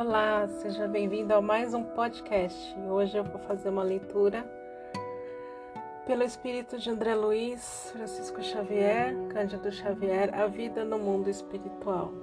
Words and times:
Olá, 0.00 0.48
seja 0.48 0.88
bem-vindo 0.88 1.34
a 1.34 1.42
mais 1.42 1.74
um 1.74 1.82
podcast. 1.82 2.74
Hoje 2.88 3.18
eu 3.18 3.22
vou 3.22 3.38
fazer 3.40 3.68
uma 3.68 3.82
leitura 3.82 4.50
pelo 6.06 6.22
espírito 6.22 6.78
de 6.78 6.88
André 6.88 7.14
Luiz, 7.14 7.90
Francisco 7.92 8.42
Xavier, 8.42 9.14
Cândido 9.28 9.70
Xavier, 9.70 10.34
A 10.34 10.46
Vida 10.46 10.86
no 10.86 10.98
Mundo 10.98 11.28
Espiritual. 11.28 12.14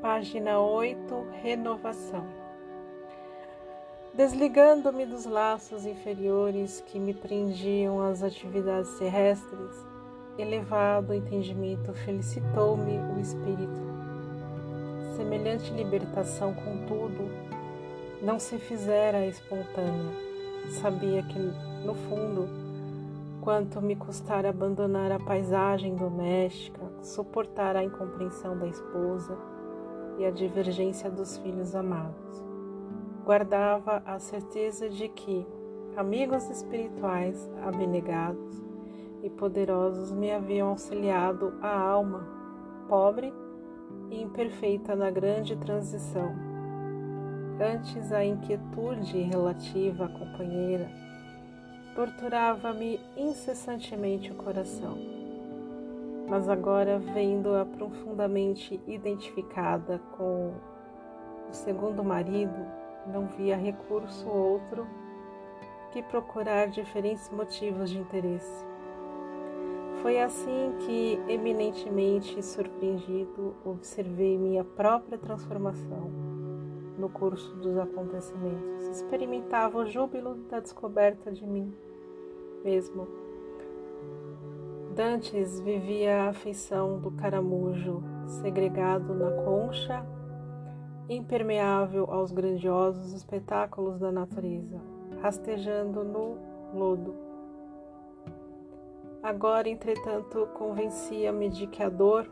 Página 0.00 0.58
8 0.58 1.26
Renovação. 1.42 2.47
Desligando-me 4.18 5.06
dos 5.06 5.26
laços 5.26 5.86
inferiores 5.86 6.82
que 6.88 6.98
me 6.98 7.14
prendiam 7.14 8.02
às 8.02 8.20
atividades 8.20 8.98
terrestres, 8.98 9.86
elevado 10.36 11.14
entendimento 11.14 11.92
felicitou-me 11.92 12.98
o 13.14 13.20
espírito. 13.20 13.80
Semelhante 15.14 15.72
libertação, 15.72 16.52
contudo, 16.52 17.30
não 18.20 18.40
se 18.40 18.58
fizera 18.58 19.24
espontânea. 19.24 20.12
Sabia 20.80 21.22
que, 21.22 21.38
no 21.86 21.94
fundo, 21.94 22.48
quanto 23.40 23.80
me 23.80 23.94
custara 23.94 24.50
abandonar 24.50 25.12
a 25.12 25.20
paisagem 25.20 25.94
doméstica, 25.94 26.82
suportar 27.04 27.76
a 27.76 27.84
incompreensão 27.84 28.58
da 28.58 28.66
esposa 28.66 29.38
e 30.18 30.24
a 30.24 30.30
divergência 30.32 31.08
dos 31.08 31.38
filhos 31.38 31.76
amados 31.76 32.47
guardava 33.28 34.02
a 34.06 34.18
certeza 34.18 34.88
de 34.88 35.06
que 35.06 35.46
amigos 35.94 36.48
espirituais 36.48 37.46
abnegados 37.62 38.64
e 39.22 39.28
poderosos 39.28 40.10
me 40.10 40.32
haviam 40.32 40.70
auxiliado 40.70 41.52
a 41.60 41.78
alma, 41.78 42.26
pobre 42.88 43.30
e 44.08 44.22
imperfeita 44.22 44.96
na 44.96 45.10
grande 45.10 45.54
transição. 45.56 46.34
Antes 47.60 48.12
a 48.12 48.24
inquietude 48.24 49.20
relativa 49.20 50.06
à 50.06 50.08
companheira 50.08 50.90
torturava-me 51.94 52.98
incessantemente 53.14 54.32
o 54.32 54.36
coração. 54.36 54.96
Mas 56.26 56.48
agora, 56.48 56.98
vendo-a 56.98 57.66
profundamente 57.66 58.80
identificada 58.86 60.00
com 60.16 60.54
o 61.50 61.52
segundo 61.52 62.02
marido, 62.02 62.77
não 63.08 63.26
via 63.26 63.56
recurso 63.56 64.28
outro 64.28 64.86
que 65.90 66.02
procurar 66.02 66.68
diferentes 66.68 67.30
motivos 67.30 67.90
de 67.90 67.98
interesse. 67.98 68.66
Foi 70.02 70.20
assim 70.20 70.74
que, 70.80 71.18
eminentemente 71.28 72.40
surpreendido, 72.42 73.54
observei 73.64 74.38
minha 74.38 74.62
própria 74.62 75.18
transformação 75.18 76.10
no 76.96 77.08
curso 77.08 77.54
dos 77.56 77.76
acontecimentos. 77.78 78.86
Experimentava 78.88 79.78
o 79.78 79.86
júbilo 79.86 80.34
da 80.48 80.60
descoberta 80.60 81.32
de 81.32 81.44
mim 81.46 81.72
mesmo. 82.62 83.08
Dantes 84.94 85.60
vivia 85.60 86.24
a 86.24 86.28
afeição 86.30 86.98
do 86.98 87.10
caramujo 87.12 88.02
segregado 88.26 89.14
na 89.14 89.30
concha 89.44 90.04
impermeável 91.08 92.04
aos 92.10 92.30
grandiosos 92.30 93.12
espetáculos 93.12 93.98
da 93.98 94.12
natureza, 94.12 94.78
rastejando 95.22 96.04
no 96.04 96.36
lodo. 96.74 97.14
Agora, 99.22 99.68
entretanto, 99.68 100.46
convencia-me 100.54 101.48
de 101.48 101.66
que 101.66 101.82
a 101.82 101.88
dor 101.88 102.30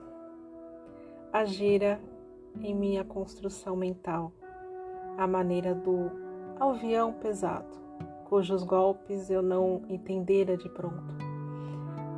agira 1.33 1.99
em 2.61 2.75
minha 2.75 3.05
construção 3.05 3.75
mental, 3.75 4.33
à 5.17 5.27
maneira 5.27 5.75
do 5.75 6.11
alvião 6.61 7.13
pesado, 7.15 7.77
cujos 8.25 8.63
golpes 8.63 9.31
eu 9.31 9.43
não 9.43 9.83
entendera 9.89 10.57
de 10.57 10.69
pronto. 10.69 11.17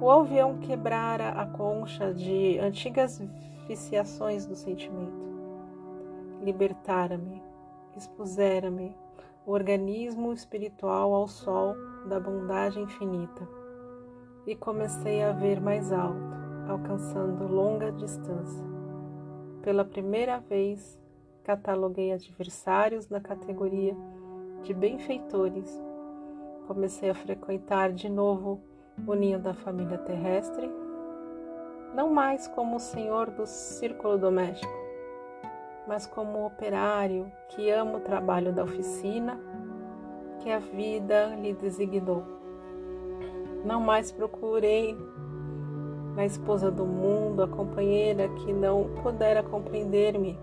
O 0.00 0.11
alvião 0.11 0.59
quebrara 0.59 1.31
a 1.31 1.47
concha 1.47 2.12
de 2.12 2.59
antigas 2.59 3.21
viciações 3.66 4.47
do 4.47 4.55
sentimento 4.55 5.18
libertara-me, 6.48 7.42
expusera-me 7.94 8.97
o 9.44 9.53
organismo 9.53 10.32
espiritual 10.32 11.12
ao 11.12 11.28
sol 11.28 11.75
da 12.09 12.19
bondade 12.19 12.81
infinita 12.81 13.47
e 14.47 14.56
comecei 14.56 15.22
a 15.22 15.31
ver 15.31 15.60
mais 15.60 15.92
alto, 15.92 16.34
alcançando 16.66 17.47
longa 17.47 17.92
distância. 17.92 18.64
Pela 19.60 19.84
primeira 19.84 20.41
vez, 20.41 20.98
cataloguei 21.44 22.12
adversários 22.12 23.10
na 23.10 23.20
categoria 23.20 23.94
de 24.62 24.72
benfeitores. 24.72 25.70
Comecei 26.66 27.10
a 27.10 27.14
frequentar 27.14 27.92
de 27.92 28.08
novo 28.08 28.58
o 29.06 29.12
ninho 29.12 29.38
da 29.38 29.53
família 29.53 29.98
terrestre, 29.98 30.70
não 31.94 32.10
mais 32.10 32.48
como 32.48 32.76
o 32.76 32.81
senhor 32.81 33.31
do 33.31 33.47
círculo 33.47 34.16
doméstico, 34.16 34.78
mas 35.88 36.06
como 36.06 36.47
operário 36.47 37.32
que 37.49 37.71
ama 37.71 37.97
o 37.97 38.00
trabalho 38.00 38.53
da 38.53 38.62
oficina 38.62 39.41
que 40.41 40.50
a 40.50 40.59
vida 40.59 41.34
lhe 41.37 41.54
designou. 41.54 42.22
Não 43.65 43.81
mais 43.81 44.12
procurei 44.12 44.94
na 46.15 46.26
esposa 46.26 46.71
do 46.71 46.84
mundo 46.84 47.43
a 47.43 47.49
companheira 47.49 48.28
que 48.28 48.53
não 48.53 48.91
pudera 49.03 49.43
compreender-me, 49.43 50.38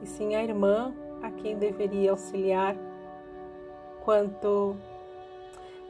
e 0.00 0.06
sim 0.06 0.36
a 0.36 0.42
irmã 0.42 0.94
a 1.20 1.30
quem 1.30 1.58
deveria 1.58 2.12
auxiliar 2.12 2.76
quanto 4.04 4.76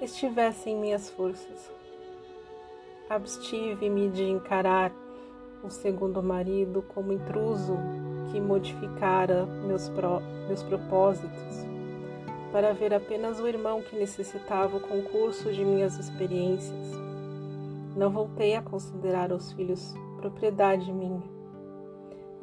estivesse 0.00 0.70
em 0.70 0.76
minhas 0.76 1.10
forças. 1.10 1.70
Abstive-me 3.10 4.08
de 4.08 4.24
encarar 4.24 4.90
o 5.62 5.68
segundo 5.68 6.22
marido 6.22 6.82
como 6.94 7.12
intruso 7.12 7.76
que 8.34 8.40
modificara 8.40 9.46
meus, 9.46 9.88
meus 10.48 10.60
propósitos, 10.64 11.64
para 12.50 12.74
ver 12.74 12.92
apenas 12.92 13.38
o 13.38 13.46
irmão 13.46 13.80
que 13.80 13.94
necessitava 13.94 14.76
o 14.76 14.80
concurso 14.80 15.52
de 15.52 15.64
minhas 15.64 15.96
experiências. 16.00 16.90
Não 17.96 18.10
voltei 18.10 18.56
a 18.56 18.62
considerar 18.62 19.30
os 19.30 19.52
filhos 19.52 19.94
propriedade 20.16 20.92
minha, 20.92 21.22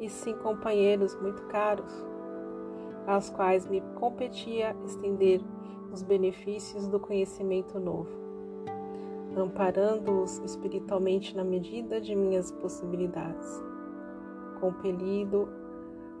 e 0.00 0.08
sim 0.08 0.34
companheiros 0.36 1.14
muito 1.20 1.42
caros, 1.48 1.92
aos 3.06 3.28
quais 3.28 3.66
me 3.66 3.82
competia 3.96 4.74
estender 4.86 5.42
os 5.92 6.02
benefícios 6.02 6.88
do 6.88 6.98
conhecimento 6.98 7.78
novo 7.78 8.22
amparando-os 9.34 10.42
espiritualmente 10.44 11.34
na 11.34 11.42
medida 11.42 11.98
de 11.98 12.14
minhas 12.14 12.52
possibilidades. 12.52 13.62
Compelido 14.60 15.48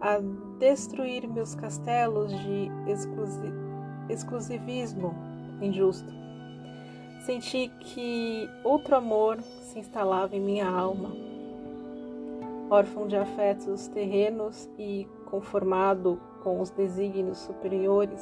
a 0.02 0.18
destruir 0.58 1.28
meus 1.28 1.54
castelos 1.54 2.32
de 2.32 2.68
exclusi 2.88 3.52
exclusivismo 4.08 5.14
injusto, 5.60 6.12
senti 7.24 7.68
que 7.78 8.50
outro 8.64 8.96
amor 8.96 9.40
se 9.40 9.78
instalava 9.78 10.34
em 10.34 10.40
minha 10.40 10.68
alma. 10.68 11.12
Órfão 12.68 13.06
de 13.06 13.16
afetos 13.16 13.86
terrenos 13.86 14.68
e 14.76 15.06
conformado 15.26 16.20
com 16.42 16.60
os 16.60 16.70
desígnios 16.70 17.38
superiores 17.38 18.20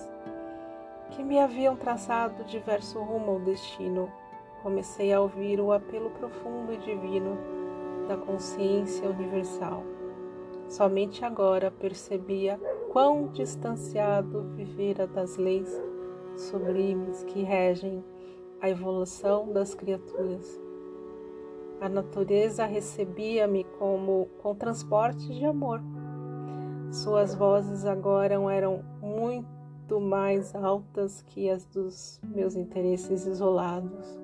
que 1.12 1.24
me 1.24 1.38
haviam 1.38 1.74
traçado 1.76 2.44
diverso 2.44 3.00
rumo 3.00 3.32
ao 3.32 3.40
destino 3.40 4.12
comecei 4.62 5.12
a 5.14 5.20
ouvir 5.20 5.58
o 5.60 5.72
apelo 5.72 6.10
profundo 6.10 6.74
e 6.74 6.76
divino 6.76 7.38
da 8.06 8.18
consciência 8.18 9.08
universal. 9.08 9.82
Somente 10.70 11.24
agora 11.24 11.68
percebia 11.68 12.56
quão 12.92 13.26
distanciado 13.26 14.42
vivera 14.54 15.04
das 15.04 15.36
leis 15.36 15.68
sublimes 16.36 17.24
que 17.24 17.42
regem 17.42 18.04
a 18.60 18.70
evolução 18.70 19.52
das 19.52 19.74
criaturas. 19.74 20.60
A 21.80 21.88
natureza 21.88 22.66
recebia-me 22.66 23.64
como 23.80 24.28
com 24.40 24.54
transporte 24.54 25.26
de 25.26 25.44
amor. 25.44 25.82
Suas 26.92 27.34
vozes 27.34 27.84
agora 27.84 28.34
eram 28.52 28.84
muito 29.02 30.00
mais 30.00 30.54
altas 30.54 31.20
que 31.22 31.50
as 31.50 31.64
dos 31.64 32.20
meus 32.22 32.54
interesses 32.54 33.26
isolados 33.26 34.20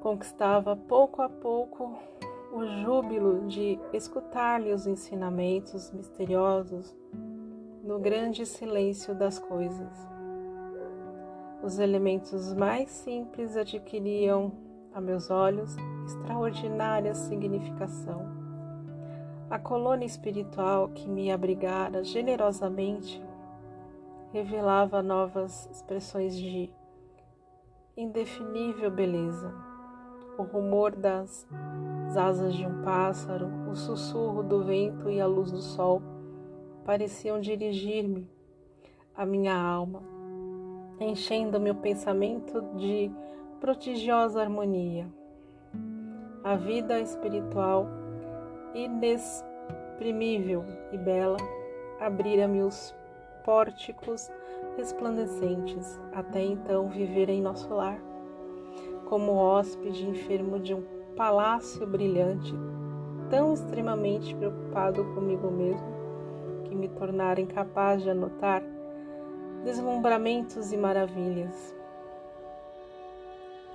conquistava 0.00 0.74
pouco 0.74 1.20
a 1.20 1.28
pouco 1.28 1.94
o 2.54 2.64
júbilo 2.64 3.48
de 3.48 3.80
escutar-lhe 3.92 4.72
os 4.72 4.86
ensinamentos 4.86 5.90
misteriosos 5.90 6.96
no 7.82 7.98
grande 7.98 8.46
silêncio 8.46 9.12
das 9.12 9.40
coisas. 9.40 10.08
Os 11.64 11.80
elementos 11.80 12.54
mais 12.54 12.88
simples 12.90 13.56
adquiriam, 13.56 14.52
a 14.94 15.00
meus 15.00 15.32
olhos, 15.32 15.74
extraordinária 16.06 17.12
significação. 17.12 18.24
A 19.50 19.58
colônia 19.58 20.06
espiritual 20.06 20.90
que 20.90 21.08
me 21.08 21.32
abrigara 21.32 22.04
generosamente 22.04 23.20
revelava 24.32 25.02
novas 25.02 25.68
expressões 25.72 26.36
de 26.36 26.70
indefinível 27.96 28.92
beleza. 28.92 29.52
O 30.38 30.44
rumor 30.44 30.94
das 30.94 31.46
asas 32.16 32.54
de 32.54 32.66
um 32.66 32.82
pássaro, 32.82 33.48
o 33.70 33.74
sussurro 33.74 34.42
do 34.42 34.62
vento 34.62 35.10
e 35.10 35.20
a 35.20 35.26
luz 35.26 35.50
do 35.50 35.60
sol 35.60 36.02
pareciam 36.84 37.40
dirigir-me 37.40 38.28
a 39.16 39.24
minha 39.24 39.56
alma 39.56 40.14
enchendo 41.00 41.60
meu 41.60 41.74
pensamento 41.74 42.62
de 42.76 43.10
prodigiosa 43.60 44.40
harmonia. 44.40 45.06
A 46.42 46.56
vida 46.56 47.00
espiritual, 47.00 47.86
inexprimível 48.74 50.64
e 50.92 50.98
bela, 50.98 51.38
abrira-me 51.98 52.62
os 52.62 52.94
pórticos 53.44 54.30
resplandecentes, 54.76 56.00
até 56.12 56.42
então 56.42 56.88
viver 56.88 57.28
em 57.28 57.42
nosso 57.42 57.72
lar, 57.72 57.98
como 59.06 59.32
hóspede 59.32 60.08
enfermo 60.08 60.58
de 60.58 60.74
um 60.74 60.82
palácio 61.16 61.86
brilhante, 61.86 62.52
tão 63.30 63.54
extremamente 63.54 64.34
preocupado 64.34 65.02
comigo 65.14 65.50
mesmo 65.50 65.94
que 66.64 66.74
me 66.74 66.88
tornara 66.88 67.40
incapaz 67.40 68.02
de 68.02 68.10
anotar 68.10 68.62
deslumbramentos 69.64 70.72
e 70.72 70.76
maravilhas. 70.76 71.74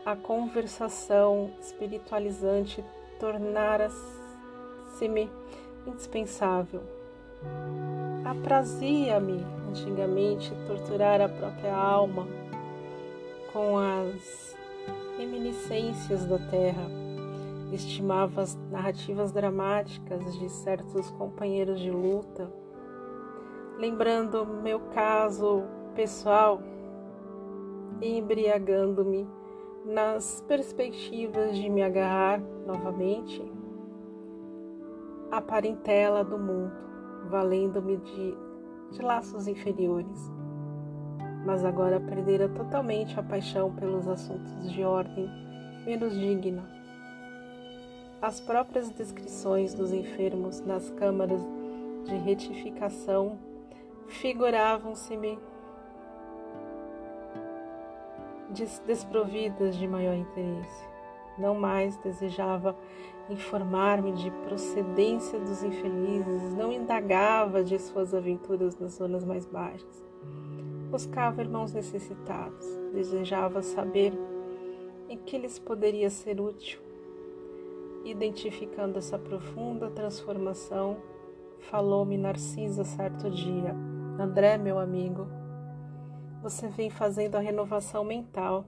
A 0.05 0.15
conversação 0.15 1.51
espiritualizante 1.59 2.85
tornara-se-me 3.19 5.29
indispensável. 5.85 6.81
Aprazia-me 8.25 9.45
antigamente 9.69 10.51
torturar 10.67 11.21
a 11.21 11.29
própria 11.29 11.75
alma 11.75 12.27
com 13.51 13.77
as 13.77 14.55
reminiscências 15.17 16.25
da 16.25 16.37
terra. 16.37 17.08
Estimava 17.71 18.41
as 18.41 18.55
narrativas 18.71 19.31
dramáticas 19.31 20.37
de 20.39 20.49
certos 20.49 21.11
companheiros 21.11 21.79
de 21.79 21.91
luta, 21.91 22.51
lembrando 23.77 24.45
meu 24.45 24.79
caso 24.93 25.63
pessoal, 25.93 26.61
embriagando-me 28.01 29.27
nas 29.85 30.43
perspectivas 30.47 31.55
de 31.55 31.69
me 31.69 31.81
agarrar 31.81 32.41
novamente 32.65 33.41
à 35.31 35.39
parentela 35.39 36.23
do 36.23 36.37
mundo, 36.37 36.71
valendo-me 37.29 37.97
de, 37.97 38.37
de 38.91 39.01
laços 39.01 39.47
inferiores. 39.47 40.31
Mas 41.45 41.63
agora 41.63 41.99
perdera 41.99 42.49
totalmente 42.49 43.19
a 43.19 43.23
paixão 43.23 43.73
pelos 43.75 44.07
assuntos 44.07 44.71
de 44.71 44.83
ordem 44.83 45.29
menos 45.85 46.13
digna. 46.13 46.78
As 48.21 48.41
próprias 48.41 48.89
descrições 48.89 49.73
dos 49.73 49.93
enfermos 49.93 50.59
nas 50.59 50.89
câmaras 50.89 51.41
de 52.03 52.15
retificação 52.17 53.39
figuravam-se-me 54.07 55.39
desprovidas 58.85 59.77
de 59.77 59.87
maior 59.87 60.15
interesse. 60.15 60.89
Não 61.37 61.55
mais 61.55 61.95
desejava 61.97 62.75
informar-me 63.29 64.11
de 64.11 64.29
procedência 64.31 65.39
dos 65.39 65.63
infelizes, 65.63 66.53
não 66.53 66.73
indagava 66.73 67.63
de 67.63 67.79
suas 67.79 68.13
aventuras 68.13 68.77
nas 68.77 68.95
zonas 68.95 69.23
mais 69.23 69.45
baixas. 69.45 70.05
Buscava 70.91 71.41
irmãos 71.41 71.71
necessitados, 71.71 72.65
desejava 72.93 73.61
saber 73.61 74.11
em 75.07 75.17
que 75.17 75.37
lhes 75.37 75.57
poderia 75.57 76.09
ser 76.09 76.41
útil. 76.41 76.88
Identificando 78.09 78.97
essa 78.97 79.19
profunda 79.19 79.87
transformação, 79.91 80.97
falou-me 81.69 82.17
Narcisa 82.17 82.83
certo 82.83 83.29
dia: 83.29 83.75
André, 84.19 84.57
meu 84.57 84.79
amigo, 84.79 85.27
você 86.41 86.67
vem 86.69 86.89
fazendo 86.89 87.35
a 87.35 87.39
renovação 87.39 88.03
mental. 88.03 88.65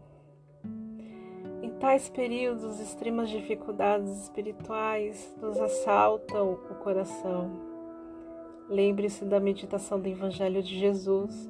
Em 1.63 1.71
tais 1.79 2.07
períodos, 2.07 2.79
extremas 2.79 3.31
dificuldades 3.31 4.11
espirituais 4.21 5.35
nos 5.41 5.59
assaltam 5.59 6.53
o 6.53 6.75
coração. 6.75 7.49
Lembre-se 8.69 9.25
da 9.25 9.39
meditação 9.39 9.99
do 9.99 10.07
Evangelho 10.07 10.61
de 10.61 10.77
Jesus. 10.79 11.49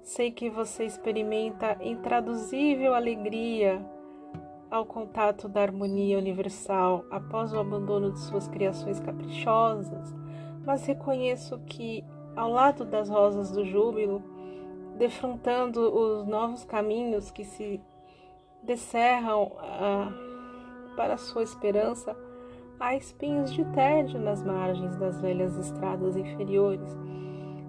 Sei 0.00 0.30
que 0.30 0.48
você 0.48 0.84
experimenta 0.84 1.76
intraduzível 1.82 2.94
alegria 2.94 3.84
ao 4.70 4.86
contato 4.86 5.48
da 5.48 5.62
harmonia 5.62 6.18
universal 6.18 7.04
após 7.10 7.52
o 7.52 7.58
abandono 7.58 8.12
de 8.12 8.20
suas 8.20 8.46
criações 8.46 9.00
caprichosas, 9.00 10.14
mas 10.64 10.86
reconheço 10.86 11.58
que, 11.66 12.04
ao 12.36 12.50
lado 12.50 12.84
das 12.84 13.08
rosas 13.08 13.50
do 13.50 13.64
júbilo, 13.64 14.22
defrontando 14.96 15.80
os 15.80 16.26
novos 16.26 16.64
caminhos 16.64 17.30
que 17.30 17.44
se 17.44 17.80
descerram 18.62 19.52
ah, 19.58 20.12
para 20.94 21.16
sua 21.16 21.42
esperança, 21.42 22.14
há 22.78 22.94
espinhos 22.94 23.52
de 23.52 23.64
tédio 23.72 24.20
nas 24.20 24.42
margens 24.42 24.96
das 24.96 25.20
velhas 25.20 25.56
estradas 25.56 26.16
inferiores 26.16 26.96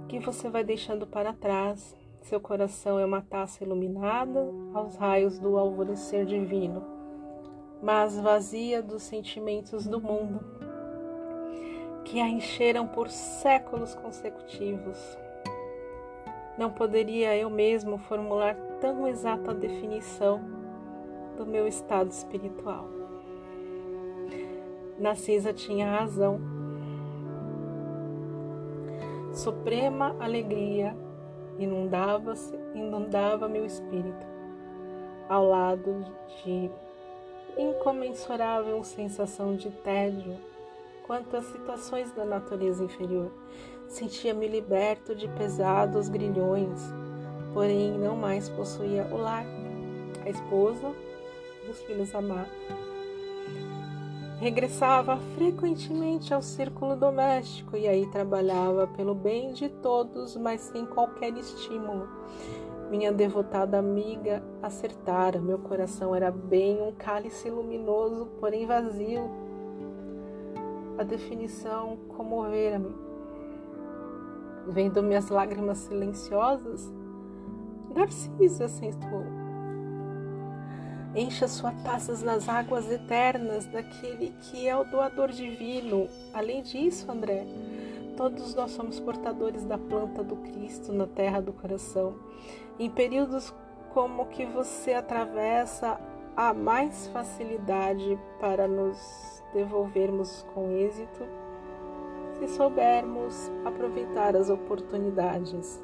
que 0.08 0.20
você 0.20 0.50
vai 0.50 0.64
deixando 0.64 1.08
para 1.08 1.32
trás. 1.34 1.96
Seu 2.22 2.40
coração 2.40 3.00
é 3.00 3.06
uma 3.06 3.22
taça 3.22 3.64
iluminada 3.64 4.48
aos 4.74 4.96
raios 4.96 5.40
do 5.40 5.58
alvorecer 5.58 6.26
divino, 6.26 6.84
mas 7.82 8.18
vazia 8.20 8.82
dos 8.82 9.02
sentimentos 9.04 9.88
do 9.88 10.00
mundo 10.00 10.40
que 12.06 12.22
a 12.22 12.28
encheram 12.28 12.88
por 12.88 13.10
séculos 13.10 13.96
consecutivos. 13.96 15.18
Não 16.58 16.72
poderia 16.72 17.36
eu 17.36 17.50
mesmo 17.50 17.98
formular 17.98 18.56
tão 18.80 19.08
exata 19.08 19.54
definição 19.54 20.42
do 21.38 21.46
meu 21.46 21.68
estado 21.68 22.12
espiritual. 22.12 22.88
Narcisa 25.00 25.52
tinha 25.54 25.90
razão. 25.90 26.40
Suprema 29.34 30.16
alegria 30.20 30.96
inundava-se, 31.64 32.54
inundava 32.74 33.48
meu 33.48 33.66
espírito, 33.66 34.26
ao 35.30 35.48
lado 35.48 36.06
de 36.44 36.70
incomensurável 37.58 38.84
sensação 38.84 39.56
de 39.56 39.70
tédio 39.70 40.38
quanto 41.06 41.36
às 41.36 41.46
situações 41.46 42.12
da 42.14 42.24
natureza 42.24 42.84
inferior 42.84 43.32
Sentia-me 43.92 44.48
liberto 44.48 45.14
de 45.14 45.28
pesados 45.28 46.08
grilhões, 46.08 46.80
porém 47.54 47.92
não 47.92 48.16
mais 48.16 48.48
possuía 48.48 49.06
o 49.12 49.18
lar, 49.18 49.46
a 50.26 50.30
esposa 50.30 50.94
os 51.70 51.82
filhos 51.84 52.16
amados. 52.16 52.91
Regressava 54.42 55.18
frequentemente 55.36 56.34
ao 56.34 56.42
círculo 56.42 56.96
doméstico 56.96 57.78
e 57.78 57.88
aí 57.88 58.08
trabalhava 58.08 58.88
pelo 58.88 59.14
bem 59.14 59.54
de 59.54 59.70
todos, 59.70 60.36
mas 60.36 60.62
sem 60.62 60.84
qualquer 60.84 61.38
estímulo. 61.38 62.10
Minha 62.90 63.12
devotada 63.12 63.78
amiga 63.78 64.42
acertara, 64.60 65.40
meu 65.40 65.60
coração 65.60 66.16
era 66.16 66.32
bem 66.32 66.82
um 66.82 66.92
cálice 66.92 67.52
luminoso, 67.52 68.32
porém 68.40 68.66
vazio. 68.66 69.30
A 70.98 71.04
definição 71.04 71.98
comovera-me 72.08 72.96
Vendo 74.68 75.04
minhas 75.04 75.30
lágrimas 75.30 75.78
silenciosas, 75.78 76.92
Narcisa 77.94 78.66
acentuou. 78.66 79.41
Encha 81.14 81.46
suas 81.46 81.74
taças 81.84 82.24
nas 82.24 82.48
águas 82.48 82.90
eternas 82.90 83.66
daquele 83.66 84.34
que 84.40 84.66
é 84.66 84.78
o 84.78 84.86
doador 84.86 85.30
divino. 85.30 86.08
Além 86.34 86.62
disso, 86.62 87.12
André, 87.12 87.46
todos 88.16 88.56
nós 88.56 88.72
somos 88.72 88.98
portadores 88.98 89.66
da 89.66 89.78
planta 89.78 90.24
do 90.24 90.38
Cristo 90.38 90.94
na 90.94 91.06
terra 91.06 91.42
do 91.42 91.52
coração. 91.52 92.16
Em 92.80 92.90
períodos 92.90 93.54
como 93.94 94.28
que 94.28 94.46
você 94.46 94.94
atravessa, 94.94 96.00
há 96.34 96.54
mais 96.54 97.08
facilidade 97.08 98.18
para 98.40 98.66
nos 98.66 98.98
devolvermos 99.54 100.46
com 100.54 100.72
êxito 100.72 101.26
se 102.40 102.48
soubermos 102.56 103.52
aproveitar 103.66 104.36
as 104.36 104.50
oportunidades. 104.50 105.84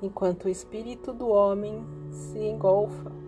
enquanto 0.00 0.44
o 0.44 0.48
espírito 0.48 1.12
do 1.12 1.28
homem 1.28 1.84
se 2.10 2.38
engolfa 2.38 3.27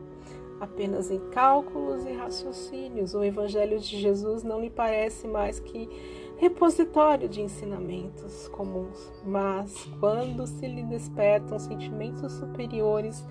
apenas 0.61 1.11
em 1.11 1.19
cálculos 1.31 2.05
e 2.05 2.13
raciocínios. 2.13 3.15
O 3.15 3.25
Evangelho 3.25 3.81
de 3.81 3.99
Jesus 3.99 4.43
não 4.43 4.61
lhe 4.61 4.71
parece 4.71 5.27
mais 5.27 5.59
que 5.59 5.89
repositório 6.37 7.29
de 7.29 7.41
ensinamentos 7.41 8.49
comuns, 8.49 9.13
mas 9.25 9.75
quando 9.99 10.47
se 10.47 10.67
lhe 10.67 10.83
despertam 10.83 11.59
sentimentos 11.59 12.33
superiores, 12.33 13.25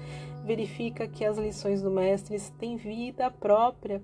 verifica 0.44 1.08
que 1.08 1.24
as 1.24 1.38
lições 1.38 1.82
do 1.82 1.92
Mestre 1.92 2.40
têm 2.60 2.76
vida 2.76 3.30
própria 3.32 4.02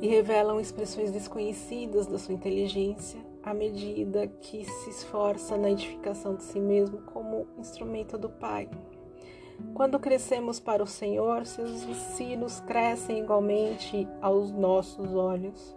e 0.00 0.08
revelam 0.08 0.60
expressões 0.60 1.10
desconhecidas 1.10 2.06
da 2.06 2.18
sua 2.18 2.34
inteligência 2.34 3.20
à 3.42 3.54
medida 3.54 4.26
que 4.26 4.64
se 4.64 4.90
esforça 4.90 5.56
na 5.56 5.70
edificação 5.70 6.34
de 6.34 6.42
si 6.42 6.60
mesmo 6.60 6.98
como 7.02 7.46
instrumento 7.58 8.18
do 8.18 8.28
Pai. 8.28 8.68
Quando 9.74 9.98
crescemos 9.98 10.60
para 10.60 10.82
o 10.82 10.86
Senhor, 10.86 11.46
seus 11.46 11.84
ensinos 11.84 12.60
crescem 12.60 13.20
igualmente 13.20 14.06
aos 14.20 14.52
nossos 14.52 15.14
olhos. 15.14 15.74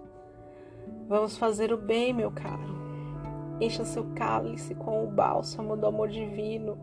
Vamos 1.08 1.38
fazer 1.38 1.72
o 1.72 1.78
bem, 1.78 2.13
meu 2.13 2.30
caro. 2.32 2.74
Encha 3.62 3.86
seu 3.86 4.06
cálice 4.16 4.75
com 4.75 5.04
o 5.04 5.08
bálsamo 5.08 5.78
do 5.78 5.86
amor 5.86 6.10
divino, 6.10 6.78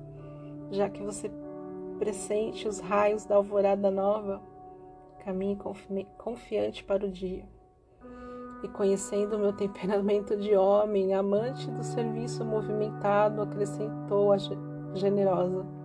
já 0.70 0.88
que 0.88 1.02
você 1.02 1.30
pressente 1.98 2.66
os 2.66 2.80
raios 2.80 3.26
da 3.26 3.36
alvorada 3.36 3.90
nova. 3.90 4.40
Caminhe 5.24 5.58
confiante 6.16 6.82
para 6.82 7.04
o 7.04 7.10
dia. 7.10 7.44
E 8.62 8.68
conhecendo 8.68 9.36
o 9.36 9.38
meu 9.38 9.52
temperamento 9.56 10.36
de 10.36 10.56
homem, 10.56 11.12
amante 11.12 11.70
do 11.70 11.82
serviço 11.82 12.44
movimentado, 12.44 13.42
acrescentou 13.42 14.32
a 14.32 14.38
generosa 14.94 15.79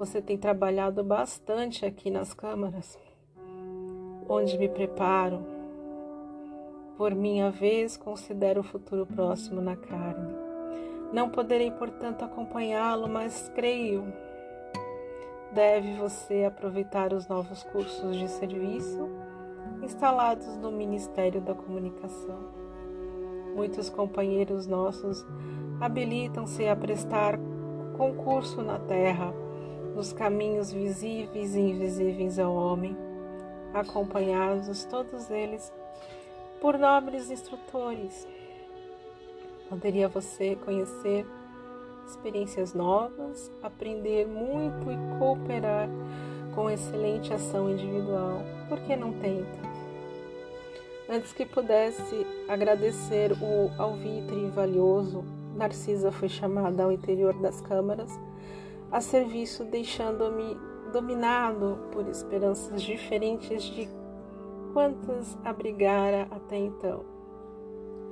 você 0.00 0.22
tem 0.22 0.38
trabalhado 0.38 1.04
bastante 1.04 1.84
aqui 1.84 2.10
nas 2.10 2.32
câmaras, 2.32 2.98
onde 4.26 4.56
me 4.56 4.66
preparo. 4.66 5.44
Por 6.96 7.14
minha 7.14 7.50
vez, 7.50 7.98
considero 7.98 8.60
o 8.62 8.64
futuro 8.64 9.04
próximo 9.04 9.60
na 9.60 9.76
carne. 9.76 10.34
Não 11.12 11.28
poderei, 11.28 11.70
portanto, 11.70 12.24
acompanhá-lo, 12.24 13.10
mas 13.10 13.52
creio. 13.54 14.10
Deve 15.52 15.92
você 15.96 16.44
aproveitar 16.44 17.12
os 17.12 17.28
novos 17.28 17.62
cursos 17.64 18.16
de 18.16 18.26
serviço 18.26 19.06
instalados 19.82 20.56
no 20.56 20.72
Ministério 20.72 21.42
da 21.42 21.54
Comunicação. 21.54 22.38
Muitos 23.54 23.90
companheiros 23.90 24.66
nossos 24.66 25.26
habilitam-se 25.78 26.66
a 26.66 26.74
prestar 26.74 27.38
concurso 27.98 28.62
na 28.62 28.78
Terra 28.78 29.49
nos 29.94 30.12
caminhos 30.12 30.72
visíveis 30.72 31.54
e 31.54 31.60
invisíveis 31.60 32.38
ao 32.38 32.54
homem, 32.54 32.96
acompanhados 33.74 34.84
todos 34.84 35.30
eles 35.30 35.72
por 36.60 36.78
nobres 36.78 37.30
instrutores. 37.30 38.26
Poderia 39.68 40.08
você 40.08 40.56
conhecer 40.56 41.26
experiências 42.06 42.74
novas, 42.74 43.50
aprender 43.62 44.26
muito 44.26 44.90
e 44.90 45.18
cooperar 45.18 45.88
com 46.54 46.68
excelente 46.68 47.32
ação 47.32 47.70
individual. 47.70 48.42
Por 48.68 48.80
que 48.80 48.96
não 48.96 49.12
tenta? 49.12 49.70
Antes 51.08 51.32
que 51.32 51.44
pudesse 51.44 52.26
agradecer 52.48 53.32
o 53.32 53.70
alvitre 53.80 54.48
valioso, 54.48 55.24
Narcisa 55.56 56.12
foi 56.12 56.28
chamada 56.28 56.84
ao 56.84 56.92
interior 56.92 57.34
das 57.40 57.60
câmaras 57.60 58.10
a 58.90 59.00
serviço, 59.00 59.64
deixando-me 59.64 60.56
dominado 60.92 61.88
por 61.92 62.08
esperanças 62.08 62.82
diferentes 62.82 63.62
de 63.62 63.88
quantas 64.72 65.38
abrigara 65.44 66.26
até 66.30 66.56
então, 66.56 67.04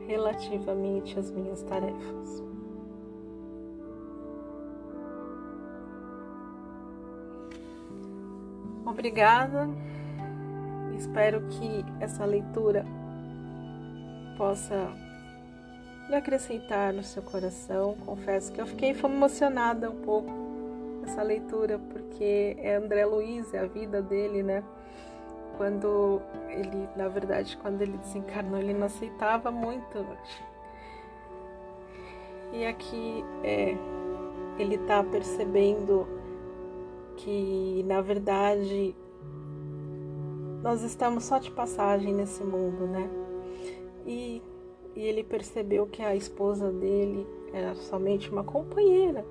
relativamente 0.06 1.18
às 1.18 1.30
minhas 1.30 1.62
tarefas. 1.62 2.42
Obrigada. 8.86 9.68
Espero 10.96 11.42
que 11.48 11.84
essa 12.00 12.24
leitura 12.24 12.84
possa 14.36 14.88
lhe 16.08 16.16
acrescentar 16.16 16.92
no 16.92 17.02
seu 17.02 17.22
coração. 17.22 17.96
Confesso 18.04 18.52
que 18.52 18.60
eu 18.60 18.66
fiquei 18.66 18.90
emocionada 18.90 19.90
um 19.90 20.00
pouco 20.00 20.47
essa 21.08 21.22
leitura, 21.22 21.78
porque 21.78 22.54
é 22.58 22.76
André 22.76 23.06
Luiz, 23.06 23.52
é 23.54 23.60
a 23.60 23.66
vida 23.66 24.02
dele, 24.02 24.42
né? 24.42 24.62
Quando 25.56 26.20
ele, 26.50 26.88
na 26.94 27.08
verdade, 27.08 27.56
quando 27.56 27.80
ele 27.80 27.96
desencarnou, 27.96 28.60
ele 28.60 28.74
não 28.74 28.86
aceitava 28.86 29.50
muito. 29.50 30.06
E 32.52 32.64
aqui 32.66 33.24
é, 33.42 33.74
ele 34.58 34.76
está 34.76 35.02
percebendo 35.02 36.06
que, 37.16 37.82
na 37.86 38.00
verdade, 38.00 38.94
nós 40.62 40.82
estamos 40.82 41.24
só 41.24 41.38
de 41.38 41.50
passagem 41.50 42.14
nesse 42.14 42.44
mundo, 42.44 42.86
né? 42.86 43.08
E, 44.06 44.42
e 44.94 45.02
ele 45.02 45.24
percebeu 45.24 45.86
que 45.86 46.02
a 46.02 46.14
esposa 46.14 46.70
dele 46.70 47.26
era 47.52 47.74
somente 47.74 48.30
uma 48.30 48.44
companheira 48.44 49.24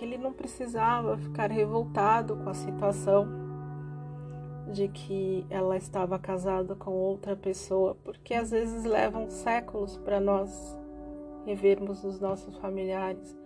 que 0.00 0.06
ele 0.06 0.16
não 0.16 0.32
precisava 0.32 1.18
ficar 1.18 1.50
revoltado 1.50 2.34
com 2.34 2.48
a 2.48 2.54
situação 2.54 3.28
de 4.72 4.88
que 4.88 5.44
ela 5.50 5.76
estava 5.76 6.18
casada 6.18 6.74
com 6.74 6.92
outra 6.92 7.36
pessoa, 7.36 7.94
porque 8.02 8.32
às 8.32 8.50
vezes 8.50 8.84
levam 8.84 9.28
séculos 9.28 9.98
para 9.98 10.18
nós 10.18 10.78
revermos 11.44 12.02
os 12.02 12.18
nossos 12.18 12.56
familiares, 12.56 13.36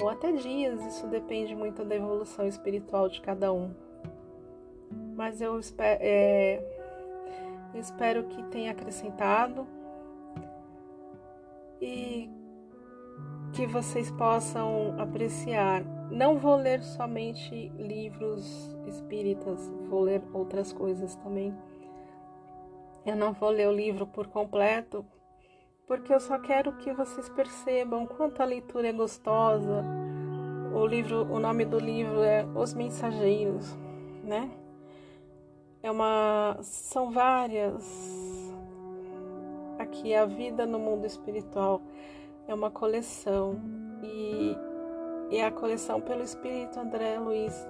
ou 0.00 0.08
até 0.08 0.32
dias, 0.32 0.84
isso 0.86 1.06
depende 1.06 1.54
muito 1.54 1.84
da 1.84 1.94
evolução 1.94 2.48
espiritual 2.48 3.08
de 3.08 3.20
cada 3.20 3.52
um. 3.52 3.72
Mas 5.14 5.40
eu 5.40 5.56
espero, 5.60 6.00
é, 6.02 6.64
espero 7.74 8.24
que 8.24 8.42
tenha 8.46 8.72
acrescentado 8.72 9.68
e 11.80 12.28
que 13.52 13.66
vocês 13.66 14.10
possam 14.10 14.94
apreciar. 14.98 15.84
Não 16.10 16.38
vou 16.38 16.56
ler 16.56 16.82
somente 16.82 17.68
livros 17.76 18.74
espíritas, 18.86 19.70
vou 19.88 20.00
ler 20.00 20.22
outras 20.32 20.72
coisas 20.72 21.14
também. 21.16 21.54
Eu 23.04 23.16
não 23.16 23.32
vou 23.32 23.50
ler 23.50 23.68
o 23.68 23.72
livro 23.72 24.06
por 24.06 24.26
completo, 24.28 25.04
porque 25.86 26.14
eu 26.14 26.20
só 26.20 26.38
quero 26.38 26.72
que 26.78 26.92
vocês 26.92 27.28
percebam 27.28 28.06
quanto 28.06 28.40
a 28.40 28.46
leitura 28.46 28.88
é 28.88 28.92
gostosa. 28.92 29.84
O 30.74 30.86
livro, 30.86 31.30
o 31.30 31.38
nome 31.38 31.66
do 31.66 31.78
livro 31.78 32.22
é 32.22 32.46
Os 32.54 32.72
Mensageiros, 32.72 33.76
né? 34.24 34.50
É 35.82 35.90
uma 35.90 36.56
são 36.62 37.10
várias 37.10 37.84
aqui 39.78 40.14
a 40.14 40.24
vida 40.24 40.64
no 40.64 40.78
mundo 40.78 41.04
espiritual 41.04 41.82
é 42.46 42.54
uma 42.54 42.70
coleção 42.70 43.60
e, 44.02 44.56
é 45.30 45.44
a 45.44 45.50
coleção 45.50 46.00
pelo 46.00 46.22
Espírito 46.22 46.78
André 46.78 47.18
Luiz. 47.18 47.66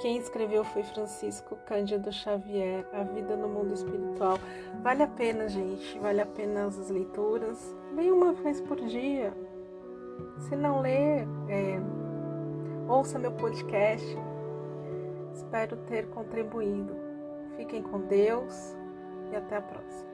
Quem 0.00 0.16
escreveu 0.16 0.64
foi 0.64 0.82
Francisco 0.82 1.56
Cândido 1.66 2.10
Xavier, 2.12 2.86
A 2.92 3.02
Vida 3.02 3.36
no 3.36 3.48
Mundo 3.48 3.74
Espiritual. 3.74 4.38
Vale 4.82 5.02
a 5.02 5.08
pena, 5.08 5.48
gente, 5.48 5.98
vale 5.98 6.20
a 6.20 6.26
pena 6.26 6.66
as 6.66 6.88
leituras. 6.88 7.76
Leia 7.94 8.14
uma 8.14 8.32
vez 8.32 8.60
por 8.60 8.76
dia. 8.76 9.34
Se 10.38 10.56
não 10.56 10.80
ler, 10.80 11.26
é, 11.48 11.80
ouça 12.88 13.18
meu 13.18 13.32
podcast. 13.32 14.16
Espero 15.34 15.76
ter 15.88 16.08
contribuído. 16.10 16.96
Fiquem 17.56 17.82
com 17.82 18.00
Deus 18.02 18.76
e 19.32 19.36
até 19.36 19.56
a 19.56 19.62
próxima. 19.62 20.07